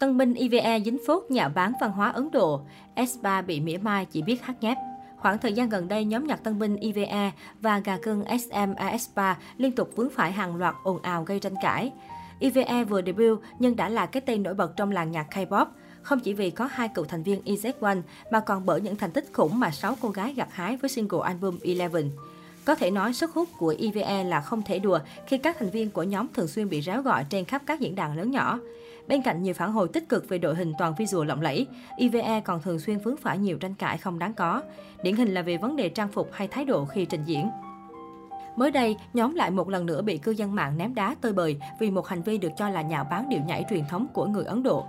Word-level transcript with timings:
Tân 0.00 0.16
binh 0.18 0.34
IVE 0.34 0.80
dính 0.80 0.98
phốt 1.06 1.22
nhạo 1.28 1.48
bán 1.54 1.72
văn 1.80 1.92
hóa 1.92 2.10
Ấn 2.10 2.30
Độ, 2.30 2.60
S3 2.96 3.46
bị 3.46 3.60
mỉa 3.60 3.78
mai 3.78 4.06
chỉ 4.06 4.22
biết 4.22 4.42
hát 4.42 4.56
nhép. 4.60 4.76
Khoảng 5.16 5.38
thời 5.38 5.52
gian 5.52 5.68
gần 5.68 5.88
đây, 5.88 6.04
nhóm 6.04 6.26
nhạc 6.26 6.44
tân 6.44 6.58
binh 6.58 6.76
IVE 6.76 7.32
và 7.60 7.78
gà 7.78 7.98
cưng 7.98 8.24
SM 8.24 8.72
AS3 8.76 9.34
liên 9.56 9.72
tục 9.72 9.90
vướng 9.96 10.10
phải 10.10 10.32
hàng 10.32 10.56
loạt 10.56 10.74
ồn 10.84 11.02
ào 11.02 11.24
gây 11.24 11.40
tranh 11.40 11.54
cãi. 11.62 11.92
IVE 12.38 12.84
vừa 12.84 13.02
debut 13.02 13.40
nhưng 13.58 13.76
đã 13.76 13.88
là 13.88 14.06
cái 14.06 14.20
tên 14.20 14.42
nổi 14.42 14.54
bật 14.54 14.76
trong 14.76 14.90
làng 14.90 15.10
nhạc 15.10 15.26
K-pop. 15.30 15.66
Không 16.02 16.20
chỉ 16.20 16.32
vì 16.32 16.50
có 16.50 16.68
hai 16.72 16.88
cựu 16.88 17.04
thành 17.04 17.22
viên 17.22 17.42
EZ1 17.44 18.02
mà 18.32 18.40
còn 18.40 18.66
bởi 18.66 18.80
những 18.80 18.96
thành 18.96 19.10
tích 19.10 19.32
khủng 19.32 19.60
mà 19.60 19.70
sáu 19.70 19.96
cô 20.00 20.08
gái 20.08 20.34
gặt 20.34 20.48
hái 20.52 20.76
với 20.76 20.90
single 20.90 21.20
album 21.24 21.58
Eleven. 21.62 22.10
Có 22.64 22.74
thể 22.74 22.90
nói 22.90 23.12
sức 23.12 23.32
hút 23.34 23.48
của 23.58 23.74
EVE 23.78 24.24
là 24.24 24.40
không 24.40 24.62
thể 24.62 24.78
đùa 24.78 24.98
khi 25.26 25.38
các 25.38 25.56
thành 25.58 25.70
viên 25.70 25.90
của 25.90 26.02
nhóm 26.02 26.26
thường 26.34 26.48
xuyên 26.48 26.68
bị 26.68 26.80
ráo 26.80 27.02
gọi 27.02 27.24
trên 27.30 27.44
khắp 27.44 27.62
các 27.66 27.80
diễn 27.80 27.94
đàn 27.94 28.16
lớn 28.16 28.30
nhỏ. 28.30 28.58
Bên 29.08 29.22
cạnh 29.22 29.42
nhiều 29.42 29.54
phản 29.54 29.72
hồi 29.72 29.88
tích 29.88 30.08
cực 30.08 30.28
về 30.28 30.38
đội 30.38 30.54
hình 30.54 30.72
toàn 30.78 30.94
visual 30.98 31.28
lộng 31.28 31.40
lẫy, 31.40 31.66
EVE 31.98 32.40
còn 32.40 32.62
thường 32.62 32.80
xuyên 32.80 32.98
vướng 32.98 33.16
phải 33.16 33.38
nhiều 33.38 33.58
tranh 33.58 33.74
cãi 33.74 33.98
không 33.98 34.18
đáng 34.18 34.34
có. 34.34 34.62
Điển 35.02 35.16
hình 35.16 35.34
là 35.34 35.42
về 35.42 35.56
vấn 35.56 35.76
đề 35.76 35.88
trang 35.88 36.08
phục 36.08 36.30
hay 36.32 36.48
thái 36.48 36.64
độ 36.64 36.84
khi 36.84 37.04
trình 37.04 37.24
diễn. 37.24 37.50
Mới 38.56 38.70
đây, 38.70 38.96
nhóm 39.14 39.34
lại 39.34 39.50
một 39.50 39.68
lần 39.68 39.86
nữa 39.86 40.02
bị 40.02 40.18
cư 40.18 40.30
dân 40.30 40.54
mạng 40.54 40.78
ném 40.78 40.94
đá 40.94 41.14
tơi 41.20 41.32
bời 41.32 41.60
vì 41.80 41.90
một 41.90 42.08
hành 42.08 42.22
vi 42.22 42.38
được 42.38 42.52
cho 42.58 42.68
là 42.68 42.82
nhạo 42.82 43.06
báng 43.10 43.28
điệu 43.28 43.40
nhảy 43.46 43.64
truyền 43.70 43.84
thống 43.88 44.06
của 44.12 44.26
người 44.26 44.44
Ấn 44.44 44.62
Độ. 44.62 44.86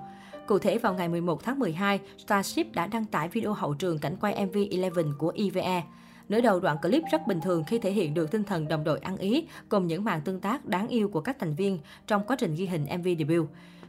Cụ 0.48 0.60
thể, 0.60 0.78
vào 0.78 0.94
ngày 0.94 1.08
11 1.08 1.44
tháng 1.44 1.60
12, 1.60 2.00
Starship 2.18 2.74
đã 2.74 2.88
đăng 2.88 3.06
tải 3.06 3.28
video 3.28 3.54
hậu 3.54 3.74
trường 3.74 4.00
cảnh 4.00 4.16
quay 4.22 4.46
MV 4.46 4.58
Eleven 4.72 5.14
của 5.18 5.34
EVE. 5.36 5.84
Nửa 6.30 6.42
đầu 6.42 6.60
đoạn 6.60 6.78
clip 6.82 7.04
rất 7.12 7.28
bình 7.28 7.42
thường 7.42 7.64
khi 7.64 7.80
thể 7.80 7.92
hiện 7.92 8.14
được 8.14 8.32
tinh 8.32 8.44
thần 8.44 8.68
đồng 8.68 8.84
đội 8.84 9.00
ăn 9.00 9.18
ý 9.18 9.48
cùng 9.70 9.88
những 9.88 10.04
màn 10.04 10.22
tương 10.22 10.40
tác 10.40 10.66
đáng 10.66 10.88
yêu 10.88 11.10
của 11.10 11.22
các 11.22 11.40
thành 11.40 11.56
viên 11.56 11.80
trong 12.08 12.24
quá 12.28 12.36
trình 12.40 12.56
ghi 12.56 12.66
hình 12.66 12.86
MV 13.00 13.08
debut. 13.20 13.48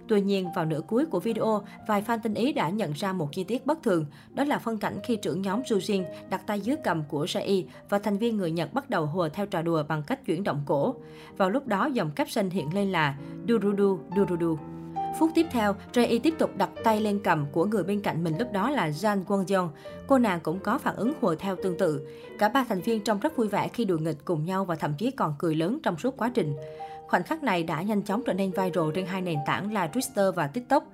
Tuy 0.09 0.21
nhiên, 0.21 0.49
vào 0.55 0.65
nửa 0.65 0.81
cuối 0.87 1.07
của 1.07 1.21
video, 1.21 1.65
vài 1.87 2.03
fan 2.03 2.19
tinh 2.23 2.35
ý 2.35 2.53
đã 2.53 2.71
nhận 2.71 2.93
ra 2.93 3.13
một 3.13 3.29
chi 3.33 3.45
tiết 3.45 3.67
bất 3.67 3.83
thường. 3.83 4.07
Đó 4.35 4.45
là 4.45 4.59
phân 4.59 4.79
cảnh 4.79 4.98
khi 5.05 5.17
trưởng 5.17 5.43
nhóm 5.43 5.62
Jujin 5.62 6.05
đặt 6.31 6.47
tay 6.47 6.61
dưới 6.61 6.77
cầm 6.84 7.03
của 7.09 7.27
sai 7.27 7.67
và 7.89 7.98
thành 7.98 8.19
viên 8.19 8.37
người 8.37 8.51
Nhật 8.51 8.75
bắt 8.75 8.91
đầu 8.91 9.06
hùa 9.06 9.28
theo 9.28 9.47
trò 9.47 9.62
đùa 9.62 9.83
bằng 9.89 10.03
cách 10.03 10.25
chuyển 10.27 10.45
động 10.45 10.62
cổ. 10.67 10.95
Vào 11.37 11.51
lúc 11.51 11.67
đó, 11.67 11.87
dòng 11.87 12.11
caption 12.11 12.51
hiện 12.51 12.75
lên 12.75 12.93
là 12.93 13.17
Durudu 13.49 13.99
Durudu. 14.17 14.59
Phút 15.19 15.31
tiếp 15.35 15.47
theo, 15.51 15.75
Jae 15.93 16.21
tiếp 16.23 16.35
tục 16.39 16.51
đặt 16.57 16.71
tay 16.85 17.01
lên 17.01 17.21
cầm 17.25 17.47
của 17.53 17.65
người 17.65 17.85
bên 17.85 18.01
cạnh 18.01 18.25
mình 18.25 18.39
lúc 18.39 18.53
đó 18.53 18.71
là 18.71 18.89
Jan 18.89 19.25
Won 19.25 19.69
Cô 20.07 20.19
nàng 20.19 20.41
cũng 20.41 20.59
có 20.59 20.79
phản 20.79 20.97
ứng 20.97 21.13
hùa 21.21 21.35
theo 21.35 21.57
tương 21.63 21.79
tự. 21.79 22.07
Cả 22.39 22.49
ba 22.49 22.65
thành 22.69 22.81
viên 22.81 23.05
trông 23.05 23.19
rất 23.19 23.37
vui 23.37 23.49
vẻ 23.49 23.69
khi 23.69 23.85
đùa 23.85 23.99
nghịch 23.99 24.25
cùng 24.25 24.45
nhau 24.45 24.65
và 24.65 24.75
thậm 24.75 24.95
chí 24.99 25.11
còn 25.11 25.35
cười 25.39 25.55
lớn 25.55 25.79
trong 25.83 25.99
suốt 25.99 26.17
quá 26.17 26.31
trình. 26.35 26.55
Khoảnh 27.09 27.23
khắc 27.23 27.43
này 27.43 27.63
đã 27.63 27.83
nhanh 27.83 28.03
chóng 28.03 28.23
trở 28.27 28.33
nên 28.33 28.51
viral 28.51 28.91
trên 28.95 29.07
hai 29.07 29.23
nền 29.23 29.39
tảng 29.47 29.73
là 29.73 29.87
Twitter 29.93 30.33
và 30.33 30.47
TikTok. 30.47 30.85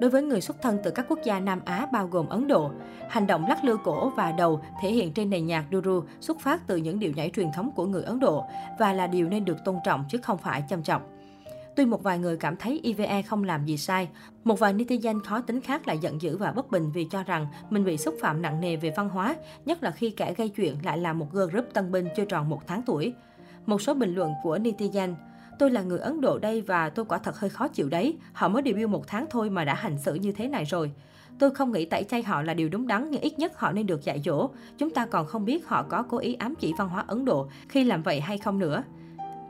Đối 0.00 0.10
với 0.10 0.22
người 0.22 0.40
xuất 0.40 0.62
thân 0.62 0.78
từ 0.84 0.90
các 0.90 1.06
quốc 1.08 1.18
gia 1.24 1.40
Nam 1.40 1.60
Á 1.64 1.86
bao 1.92 2.06
gồm 2.06 2.28
Ấn 2.28 2.48
Độ, 2.48 2.70
hành 3.08 3.26
động 3.26 3.46
lắc 3.48 3.64
lư 3.64 3.76
cổ 3.84 4.12
và 4.16 4.32
đầu 4.32 4.60
thể 4.82 4.90
hiện 4.90 5.12
trên 5.12 5.30
nền 5.30 5.46
nhạc 5.46 5.64
Duru 5.72 6.02
xuất 6.20 6.40
phát 6.40 6.66
từ 6.66 6.76
những 6.76 6.98
điệu 6.98 7.12
nhảy 7.16 7.30
truyền 7.30 7.52
thống 7.52 7.70
của 7.76 7.86
người 7.86 8.02
Ấn 8.02 8.20
Độ 8.20 8.44
và 8.78 8.92
là 8.92 9.06
điều 9.06 9.28
nên 9.28 9.44
được 9.44 9.64
tôn 9.64 9.76
trọng 9.84 10.04
chứ 10.08 10.18
không 10.18 10.38
phải 10.38 10.62
chăm 10.68 10.82
trọng. 10.82 11.02
Tuy 11.76 11.84
một 11.84 12.02
vài 12.02 12.18
người 12.18 12.36
cảm 12.36 12.56
thấy 12.56 12.80
IVE 12.82 13.22
không 13.22 13.44
làm 13.44 13.64
gì 13.64 13.76
sai, 13.76 14.08
một 14.44 14.58
vài 14.58 14.74
netizen 14.74 15.20
khó 15.20 15.40
tính 15.40 15.60
khác 15.60 15.86
lại 15.86 15.98
giận 15.98 16.22
dữ 16.22 16.36
và 16.36 16.52
bất 16.52 16.70
bình 16.70 16.90
vì 16.94 17.04
cho 17.04 17.22
rằng 17.22 17.46
mình 17.70 17.84
bị 17.84 17.96
xúc 17.96 18.14
phạm 18.20 18.42
nặng 18.42 18.60
nề 18.60 18.76
về 18.76 18.92
văn 18.96 19.08
hóa, 19.08 19.36
nhất 19.64 19.82
là 19.82 19.90
khi 19.90 20.10
kẻ 20.10 20.34
gây 20.34 20.48
chuyện 20.48 20.76
lại 20.84 20.98
là 20.98 21.12
một 21.12 21.32
girl 21.32 21.50
group 21.50 21.64
tân 21.72 21.92
binh 21.92 22.08
chưa 22.16 22.24
tròn 22.24 22.48
một 22.48 22.60
tháng 22.66 22.82
tuổi. 22.82 23.12
Một 23.66 23.82
số 23.82 23.94
bình 23.94 24.14
luận 24.14 24.32
của 24.42 24.58
netizen 24.58 25.14
Tôi 25.58 25.70
là 25.70 25.82
người 25.82 25.98
Ấn 25.98 26.20
Độ 26.20 26.38
đây 26.38 26.60
và 26.60 26.88
tôi 26.88 27.04
quả 27.04 27.18
thật 27.18 27.38
hơi 27.38 27.50
khó 27.50 27.68
chịu 27.68 27.88
đấy. 27.88 28.16
Họ 28.32 28.48
mới 28.48 28.62
debut 28.64 28.90
một 28.90 29.06
tháng 29.06 29.26
thôi 29.30 29.50
mà 29.50 29.64
đã 29.64 29.74
hành 29.74 29.98
xử 29.98 30.14
như 30.14 30.32
thế 30.32 30.48
này 30.48 30.64
rồi. 30.64 30.90
Tôi 31.38 31.50
không 31.50 31.72
nghĩ 31.72 31.84
tẩy 31.84 32.04
chay 32.04 32.22
họ 32.22 32.42
là 32.42 32.54
điều 32.54 32.68
đúng 32.68 32.86
đắn, 32.86 33.10
nhưng 33.10 33.20
ít 33.20 33.38
nhất 33.38 33.58
họ 33.58 33.72
nên 33.72 33.86
được 33.86 34.04
dạy 34.04 34.20
dỗ. 34.24 34.50
Chúng 34.78 34.90
ta 34.90 35.06
còn 35.06 35.26
không 35.26 35.44
biết 35.44 35.66
họ 35.66 35.82
có 35.82 36.02
cố 36.02 36.18
ý 36.18 36.34
ám 36.34 36.54
chỉ 36.54 36.72
văn 36.78 36.88
hóa 36.88 37.04
Ấn 37.06 37.24
Độ 37.24 37.48
khi 37.68 37.84
làm 37.84 38.02
vậy 38.02 38.20
hay 38.20 38.38
không 38.38 38.58
nữa. 38.58 38.82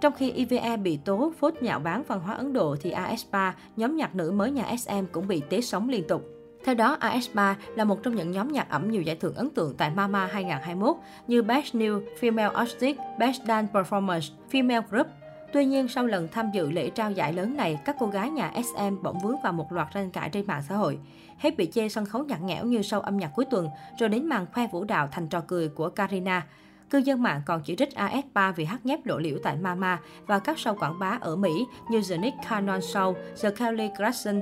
Trong 0.00 0.12
khi 0.12 0.30
IVE 0.30 0.76
bị 0.76 0.96
tố 0.96 1.32
phốt 1.40 1.54
nhạo 1.60 1.78
bán 1.78 2.02
văn 2.08 2.20
hóa 2.20 2.34
Ấn 2.34 2.52
Độ 2.52 2.76
thì 2.80 2.92
AS3, 2.92 3.52
nhóm 3.76 3.96
nhạc 3.96 4.14
nữ 4.14 4.30
mới 4.30 4.50
nhà 4.50 4.76
SM 4.76 5.04
cũng 5.12 5.28
bị 5.28 5.42
tế 5.50 5.60
sóng 5.60 5.88
liên 5.88 6.04
tục. 6.08 6.24
Theo 6.64 6.74
đó, 6.74 6.96
AS3 7.00 7.54
là 7.76 7.84
một 7.84 8.02
trong 8.02 8.14
những 8.14 8.30
nhóm 8.30 8.52
nhạc 8.52 8.70
ẩm 8.70 8.90
nhiều 8.90 9.02
giải 9.02 9.16
thưởng 9.16 9.34
ấn 9.34 9.50
tượng 9.50 9.74
tại 9.76 9.90
Mama 9.90 10.26
2021 10.26 10.96
như 11.26 11.42
Best 11.42 11.74
New 11.74 12.00
Female 12.20 12.52
Artist, 12.52 12.98
Best 13.18 13.42
Dance 13.48 13.72
Performance, 13.72 14.30
Female 14.50 14.82
Group, 14.90 15.06
Tuy 15.54 15.64
nhiên, 15.64 15.88
sau 15.88 16.06
lần 16.06 16.28
tham 16.32 16.50
dự 16.50 16.70
lễ 16.70 16.90
trao 16.90 17.10
giải 17.10 17.32
lớn 17.32 17.56
này, 17.56 17.78
các 17.84 17.96
cô 17.98 18.06
gái 18.06 18.30
nhà 18.30 18.52
SM 18.64 19.02
bỗng 19.02 19.18
vướng 19.18 19.36
vào 19.42 19.52
một 19.52 19.72
loạt 19.72 19.88
tranh 19.94 20.10
cãi 20.10 20.30
trên 20.30 20.46
mạng 20.46 20.62
xã 20.68 20.74
hội. 20.76 20.98
Hết 21.38 21.56
bị 21.56 21.70
chê 21.72 21.88
sân 21.88 22.06
khấu 22.06 22.24
nhạt 22.24 22.40
nhẽo 22.40 22.64
như 22.64 22.82
sau 22.82 23.00
âm 23.00 23.16
nhạc 23.16 23.30
cuối 23.34 23.44
tuần, 23.44 23.68
rồi 23.98 24.08
đến 24.08 24.26
màn 24.26 24.46
khoe 24.52 24.66
vũ 24.66 24.84
đạo 24.84 25.08
thành 25.12 25.28
trò 25.28 25.40
cười 25.46 25.68
của 25.68 25.88
Karina. 25.88 26.46
Cư 26.94 26.98
dân 26.98 27.22
mạng 27.22 27.42
còn 27.46 27.62
chỉ 27.62 27.76
trích 27.76 27.88
AS3 27.94 28.52
vì 28.52 28.64
hát 28.64 28.86
nhép 28.86 29.06
lộ 29.06 29.18
liễu 29.18 29.38
tại 29.42 29.56
Mama 29.56 30.00
và 30.26 30.38
các 30.38 30.56
show 30.56 30.74
quảng 30.74 30.98
bá 30.98 31.18
ở 31.20 31.36
Mỹ 31.36 31.66
như 31.90 32.02
The 32.10 32.16
Nick 32.16 32.36
Cannon 32.48 32.80
Show, 32.80 33.14
The 33.42 33.50
Kelly 33.50 33.88
Clarkson. 33.96 34.40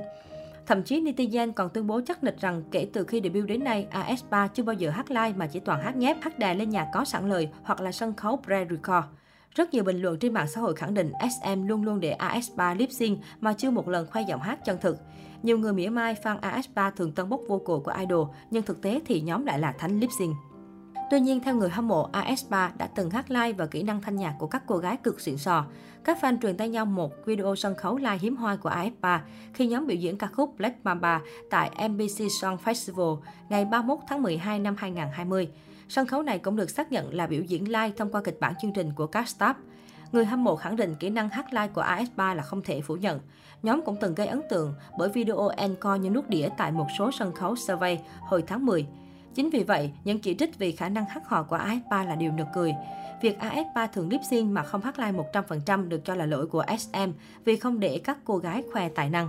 Thậm 0.65 0.83
chí 0.83 1.01
netizen 1.01 1.51
còn 1.51 1.69
tuyên 1.69 1.87
bố 1.87 2.01
chắc 2.07 2.23
nịch 2.23 2.41
rằng 2.41 2.63
kể 2.71 2.87
từ 2.93 3.03
khi 3.03 3.21
debut 3.23 3.45
đến 3.47 3.63
nay, 3.63 3.87
AS3 3.91 4.47
chưa 4.47 4.63
bao 4.63 4.73
giờ 4.73 4.89
hát 4.89 5.11
live 5.11 5.33
mà 5.35 5.47
chỉ 5.47 5.59
toàn 5.59 5.81
hát 5.81 5.95
nhép, 5.95 6.17
hát 6.21 6.39
đài 6.39 6.55
lên 6.55 6.69
nhạc 6.69 6.87
có 6.93 7.05
sẵn 7.05 7.29
lời 7.29 7.49
hoặc 7.63 7.81
là 7.81 7.91
sân 7.91 8.13
khấu 8.13 8.39
pre-record. 8.45 9.03
Rất 9.55 9.73
nhiều 9.73 9.83
bình 9.83 10.01
luận 10.01 10.19
trên 10.19 10.33
mạng 10.33 10.47
xã 10.47 10.61
hội 10.61 10.75
khẳng 10.75 10.93
định 10.93 11.11
SM 11.41 11.67
luôn 11.67 11.83
luôn 11.83 11.99
để 11.99 12.17
AS3 12.19 12.77
lip 12.77 12.91
sync 12.91 13.19
mà 13.41 13.53
chưa 13.53 13.71
một 13.71 13.87
lần 13.87 14.07
khoe 14.07 14.21
giọng 14.21 14.41
hát 14.41 14.65
chân 14.65 14.77
thực. 14.81 14.97
Nhiều 15.43 15.57
người 15.57 15.73
mỉa 15.73 15.89
mai 15.89 16.15
fan 16.23 16.39
AS3 16.39 16.91
thường 16.91 17.11
tân 17.11 17.29
bốc 17.29 17.41
vocal 17.47 17.77
của 17.83 17.93
idol, 17.99 18.27
nhưng 18.51 18.63
thực 18.63 18.81
tế 18.81 18.99
thì 19.05 19.21
nhóm 19.21 19.45
lại 19.45 19.59
là 19.59 19.71
thánh 19.71 19.99
lip 19.99 20.09
sync. 20.19 20.35
Tuy 21.13 21.19
nhiên, 21.19 21.39
theo 21.39 21.55
người 21.55 21.69
hâm 21.69 21.87
mộ, 21.87 22.09
AS3 22.11 22.69
đã 22.77 22.87
từng 22.95 23.09
hát 23.09 23.31
live 23.31 23.53
và 23.53 23.65
kỹ 23.65 23.83
năng 23.83 24.01
thanh 24.01 24.15
nhạc 24.15 24.35
của 24.39 24.47
các 24.47 24.63
cô 24.67 24.77
gái 24.77 24.97
cực 24.97 25.21
xịn 25.21 25.37
sò. 25.37 25.65
Các 26.03 26.17
fan 26.21 26.37
truyền 26.41 26.57
tay 26.57 26.69
nhau 26.69 26.85
một 26.85 27.11
video 27.25 27.55
sân 27.55 27.75
khấu 27.75 27.97
live 27.97 28.17
hiếm 28.17 28.35
hoi 28.35 28.57
của 28.57 28.69
AS3 28.69 29.19
khi 29.53 29.67
nhóm 29.67 29.87
biểu 29.87 29.97
diễn 29.97 30.17
ca 30.17 30.27
khúc 30.27 30.57
Black 30.57 30.85
Mamba 30.85 31.21
tại 31.49 31.89
MBC 31.89 32.31
Song 32.41 32.57
Festival 32.63 33.17
ngày 33.49 33.65
31 33.65 33.99
tháng 34.07 34.21
12 34.21 34.59
năm 34.59 34.75
2020. 34.77 35.49
Sân 35.89 36.07
khấu 36.07 36.21
này 36.21 36.39
cũng 36.39 36.55
được 36.55 36.69
xác 36.69 36.91
nhận 36.91 37.13
là 37.13 37.27
biểu 37.27 37.41
diễn 37.41 37.67
live 37.67 37.91
thông 37.97 38.11
qua 38.11 38.21
kịch 38.21 38.37
bản 38.39 38.53
chương 38.61 38.73
trình 38.73 38.93
của 38.95 39.07
các 39.07 39.25
staff. 39.37 39.53
Người 40.11 40.25
hâm 40.25 40.43
mộ 40.43 40.55
khẳng 40.55 40.75
định 40.75 40.95
kỹ 40.99 41.09
năng 41.09 41.29
hát 41.29 41.53
live 41.53 41.67
của 41.67 41.83
AS3 41.83 42.35
là 42.35 42.43
không 42.43 42.61
thể 42.61 42.81
phủ 42.81 42.95
nhận. 42.95 43.19
Nhóm 43.63 43.81
cũng 43.85 43.97
từng 44.01 44.15
gây 44.15 44.27
ấn 44.27 44.41
tượng 44.49 44.73
bởi 44.97 45.09
video 45.09 45.47
encore 45.47 45.99
như 45.99 46.09
nút 46.09 46.29
đĩa 46.29 46.49
tại 46.57 46.71
một 46.71 46.87
số 46.97 47.11
sân 47.11 47.31
khấu 47.31 47.55
survey 47.55 47.99
hồi 48.21 48.43
tháng 48.47 48.65
10. 48.65 48.87
Chính 49.35 49.49
vì 49.49 49.63
vậy, 49.63 49.91
những 50.03 50.19
chỉ 50.19 50.35
trích 50.35 50.59
vì 50.59 50.71
khả 50.71 50.89
năng 50.89 51.05
hát 51.05 51.27
hò 51.27 51.43
của 51.43 51.57
AS3 51.57 52.07
là 52.07 52.15
điều 52.15 52.31
nực 52.31 52.47
cười. 52.53 52.73
Việc 53.21 53.39
AS3 53.39 53.87
thường 53.87 54.09
lip 54.09 54.21
sync 54.29 54.51
mà 54.51 54.63
không 54.63 54.81
hát 54.81 54.99
live 54.99 55.23
100% 55.33 55.87
được 55.87 56.05
cho 56.05 56.15
là 56.15 56.25
lỗi 56.25 56.47
của 56.47 56.65
SM 56.79 57.11
vì 57.45 57.55
không 57.55 57.79
để 57.79 58.01
các 58.03 58.17
cô 58.23 58.37
gái 58.37 58.63
khoe 58.73 58.89
tài 58.89 59.09
năng. 59.09 59.27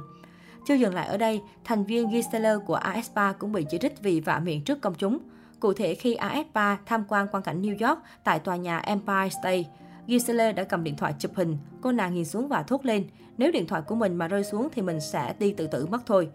Chưa 0.66 0.74
dừng 0.74 0.94
lại 0.94 1.06
ở 1.06 1.16
đây, 1.16 1.40
thành 1.64 1.84
viên 1.84 2.10
Gisela 2.10 2.56
của 2.66 2.78
AS3 2.78 3.32
cũng 3.32 3.52
bị 3.52 3.66
chỉ 3.70 3.78
trích 3.78 4.02
vì 4.02 4.20
vạ 4.20 4.38
miệng 4.38 4.64
trước 4.64 4.80
công 4.80 4.94
chúng. 4.94 5.18
Cụ 5.60 5.72
thể 5.72 5.94
khi 5.94 6.16
AS3 6.16 6.76
tham 6.86 7.04
quan 7.08 7.26
quan 7.32 7.42
cảnh 7.42 7.62
New 7.62 7.88
York 7.88 7.98
tại 8.24 8.38
tòa 8.38 8.56
nhà 8.56 8.78
Empire 8.78 9.28
State, 9.40 9.64
Gisela 10.08 10.52
đã 10.52 10.64
cầm 10.64 10.84
điện 10.84 10.96
thoại 10.96 11.14
chụp 11.18 11.32
hình. 11.34 11.58
Cô 11.80 11.92
nàng 11.92 12.14
nhìn 12.14 12.24
xuống 12.24 12.48
và 12.48 12.62
thốt 12.62 12.84
lên, 12.84 13.04
nếu 13.38 13.52
điện 13.52 13.66
thoại 13.66 13.82
của 13.82 13.94
mình 13.94 14.14
mà 14.14 14.28
rơi 14.28 14.44
xuống 14.44 14.68
thì 14.72 14.82
mình 14.82 15.00
sẽ 15.00 15.34
đi 15.38 15.52
tự 15.52 15.66
tử 15.66 15.86
mất 15.86 16.06
thôi. 16.06 16.28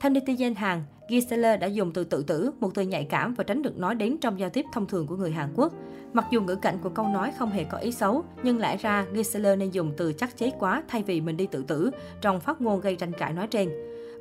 Theo 0.00 0.12
netizen 0.12 0.54
Hàn, 0.54 0.82
Gisele 1.12 1.56
đã 1.56 1.66
dùng 1.66 1.92
từ 1.92 2.04
tự 2.04 2.22
tử, 2.22 2.50
một 2.60 2.70
từ 2.74 2.82
nhạy 2.82 3.04
cảm 3.04 3.34
và 3.34 3.44
tránh 3.44 3.62
được 3.62 3.78
nói 3.78 3.94
đến 3.94 4.16
trong 4.20 4.38
giao 4.38 4.50
tiếp 4.50 4.64
thông 4.72 4.86
thường 4.86 5.06
của 5.06 5.16
người 5.16 5.30
Hàn 5.30 5.48
Quốc. 5.56 5.72
Mặc 6.12 6.26
dù 6.30 6.40
ngữ 6.40 6.54
cảnh 6.54 6.78
của 6.82 6.88
câu 6.88 7.08
nói 7.08 7.32
không 7.38 7.50
hề 7.50 7.64
có 7.64 7.78
ý 7.78 7.92
xấu, 7.92 8.24
nhưng 8.42 8.58
lẽ 8.58 8.76
ra 8.76 9.06
Gisele 9.14 9.56
nên 9.56 9.70
dùng 9.70 9.92
từ 9.96 10.12
chắc 10.12 10.36
chế 10.36 10.50
quá 10.58 10.82
thay 10.88 11.02
vì 11.02 11.20
mình 11.20 11.36
đi 11.36 11.46
tự 11.46 11.62
tử 11.62 11.90
trong 12.20 12.40
phát 12.40 12.60
ngôn 12.60 12.80
gây 12.80 12.96
tranh 12.96 13.12
cãi 13.12 13.32
nói 13.32 13.46
trên. 13.46 13.70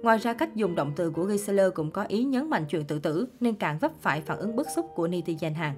Ngoài 0.02 0.18
ra, 0.18 0.34
cách 0.34 0.56
dùng 0.56 0.75
động 0.75 0.91
từ 0.96 1.09
của 1.09 1.28
Gisela 1.28 1.70
cũng 1.70 1.91
có 1.91 2.03
ý 2.03 2.23
nhấn 2.23 2.49
mạnh 2.49 2.66
chuyện 2.70 2.84
tự 2.84 2.99
tử, 2.99 3.28
nên 3.40 3.55
càng 3.55 3.78
vấp 3.78 3.91
phải 4.02 4.22
phản 4.22 4.37
ứng 4.37 4.55
bức 4.55 4.67
xúc 4.76 4.85
của 4.96 5.08
netizen 5.08 5.53
Hàn. 5.53 5.73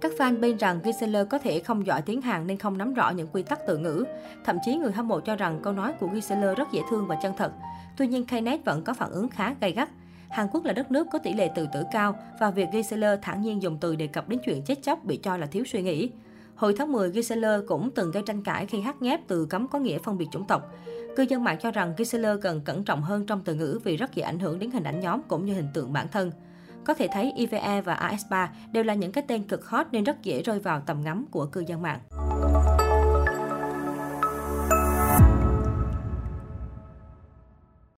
Các 0.00 0.12
fan 0.18 0.40
bên 0.40 0.56
rằng 0.56 0.80
Gisela 0.84 1.24
có 1.24 1.38
thể 1.38 1.60
không 1.60 1.86
giỏi 1.86 2.02
tiếng 2.02 2.20
Hàn 2.20 2.46
nên 2.46 2.58
không 2.58 2.78
nắm 2.78 2.94
rõ 2.94 3.10
những 3.10 3.28
quy 3.32 3.42
tắc 3.42 3.58
từ 3.66 3.78
ngữ. 3.78 4.04
Thậm 4.44 4.56
chí 4.64 4.76
người 4.76 4.92
hâm 4.92 5.08
mộ 5.08 5.20
cho 5.20 5.36
rằng 5.36 5.60
câu 5.62 5.72
nói 5.72 5.92
của 6.00 6.08
Gisela 6.14 6.54
rất 6.54 6.72
dễ 6.72 6.80
thương 6.90 7.06
và 7.06 7.18
chân 7.22 7.32
thật. 7.36 7.52
Tuy 7.96 8.06
nhiên, 8.06 8.26
Knet 8.26 8.64
vẫn 8.64 8.82
có 8.82 8.94
phản 8.94 9.10
ứng 9.10 9.28
khá 9.28 9.54
gay 9.60 9.72
gắt. 9.72 9.88
Hàn 10.34 10.48
Quốc 10.52 10.64
là 10.64 10.72
đất 10.72 10.90
nước 10.90 11.06
có 11.12 11.18
tỷ 11.18 11.32
lệ 11.32 11.50
tự 11.54 11.66
tử 11.72 11.84
cao 11.92 12.16
và 12.40 12.50
việc 12.50 12.68
Gisela 12.72 13.16
thản 13.22 13.42
nhiên 13.42 13.62
dùng 13.62 13.78
từ 13.80 13.96
đề 13.96 14.06
cập 14.06 14.28
đến 14.28 14.40
chuyện 14.44 14.62
chết 14.62 14.82
chóc 14.82 15.04
bị 15.04 15.16
cho 15.16 15.36
là 15.36 15.46
thiếu 15.46 15.64
suy 15.64 15.82
nghĩ. 15.82 16.10
Hồi 16.54 16.74
tháng 16.78 16.92
10, 16.92 17.12
Gisela 17.12 17.58
cũng 17.68 17.90
từng 17.90 18.10
gây 18.10 18.22
tranh 18.26 18.42
cãi 18.42 18.66
khi 18.66 18.80
hát 18.80 19.02
nhép 19.02 19.20
từ 19.28 19.46
cấm 19.46 19.68
có 19.68 19.78
nghĩa 19.78 19.98
phân 19.98 20.18
biệt 20.18 20.26
chủng 20.32 20.46
tộc. 20.46 20.70
Cư 21.16 21.22
dân 21.22 21.44
mạng 21.44 21.58
cho 21.62 21.70
rằng 21.70 21.94
Gisela 21.98 22.34
cần 22.42 22.60
cẩn 22.60 22.84
trọng 22.84 23.02
hơn 23.02 23.26
trong 23.26 23.40
từ 23.44 23.54
ngữ 23.54 23.80
vì 23.84 23.96
rất 23.96 24.14
dễ 24.14 24.22
ảnh 24.22 24.38
hưởng 24.38 24.58
đến 24.58 24.70
hình 24.70 24.84
ảnh 24.84 25.00
nhóm 25.00 25.22
cũng 25.28 25.44
như 25.44 25.54
hình 25.54 25.68
tượng 25.74 25.92
bản 25.92 26.08
thân. 26.12 26.30
Có 26.84 26.94
thể 26.94 27.08
thấy 27.12 27.32
IVE 27.36 27.80
và 27.80 27.94
AS3 27.94 28.46
đều 28.72 28.84
là 28.84 28.94
những 28.94 29.12
cái 29.12 29.24
tên 29.28 29.42
cực 29.42 29.66
hot 29.66 29.86
nên 29.92 30.04
rất 30.04 30.22
dễ 30.22 30.42
rơi 30.42 30.60
vào 30.60 30.80
tầm 30.86 31.00
ngắm 31.04 31.26
của 31.30 31.46
cư 31.46 31.64
dân 31.66 31.82
mạng. 31.82 31.98